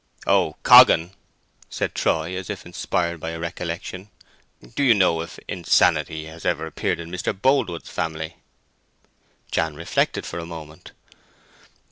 "Oh, 0.25 0.55
Coggan," 0.63 1.11
said 1.69 1.93
Troy, 1.93 2.35
as 2.35 2.49
if 2.49 2.65
inspired 2.65 3.19
by 3.19 3.29
a 3.29 3.39
recollection 3.39 4.09
"do 4.75 4.81
you 4.81 4.95
know 4.95 5.21
if 5.21 5.37
insanity 5.47 6.25
has 6.25 6.43
ever 6.43 6.65
appeared 6.65 6.99
in 6.99 7.11
Mr. 7.11 7.39
Boldwood's 7.39 7.87
family?" 7.87 8.37
Jan 9.51 9.75
reflected 9.75 10.25
for 10.25 10.39
a 10.39 10.45
moment. 10.47 10.93